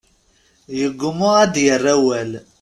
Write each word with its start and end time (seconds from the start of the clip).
Yeggumma 0.77 1.29
ad 1.43 1.49
d-yerr 1.53 1.85
awal. 1.95 2.31